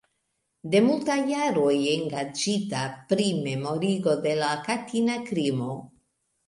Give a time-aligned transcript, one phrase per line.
[0.75, 2.81] De multaj jaroj engaĝita
[3.13, 5.75] pri memorigo de la katina krimo.